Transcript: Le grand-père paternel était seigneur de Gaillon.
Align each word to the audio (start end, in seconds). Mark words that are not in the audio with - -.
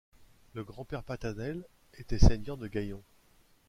Le 0.55 0.63
grand-père 0.63 1.03
paternel 1.03 1.63
était 1.93 2.17
seigneur 2.17 2.57
de 2.57 2.67
Gaillon. 2.67 3.03